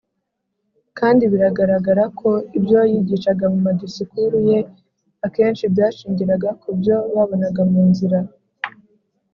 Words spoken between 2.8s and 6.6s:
yigishaga mu madisikuru ye akenshi byashingiraga